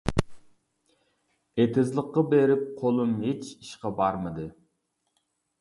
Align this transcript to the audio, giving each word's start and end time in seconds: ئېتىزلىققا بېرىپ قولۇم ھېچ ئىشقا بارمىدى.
ئېتىزلىققا 1.59 2.23
بېرىپ 2.31 2.65
قولۇم 2.81 3.13
ھېچ 3.27 3.47
ئىشقا 3.53 3.93
بارمىدى. 4.01 4.49